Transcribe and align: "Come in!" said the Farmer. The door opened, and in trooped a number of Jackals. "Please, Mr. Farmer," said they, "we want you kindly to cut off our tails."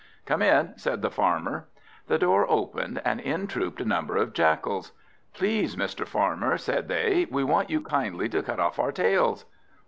"Come 0.25 0.41
in!" 0.41 0.75
said 0.79 1.03
the 1.03 1.11
Farmer. 1.11 1.67
The 2.07 2.17
door 2.17 2.49
opened, 2.49 2.99
and 3.05 3.19
in 3.19 3.45
trooped 3.45 3.79
a 3.81 3.85
number 3.85 4.17
of 4.17 4.33
Jackals. 4.33 4.93
"Please, 5.35 5.75
Mr. 5.75 6.07
Farmer," 6.07 6.57
said 6.57 6.87
they, 6.87 7.27
"we 7.29 7.43
want 7.43 7.69
you 7.69 7.81
kindly 7.81 8.27
to 8.29 8.41
cut 8.41 8.59
off 8.59 8.79
our 8.79 8.91
tails." 8.91 9.45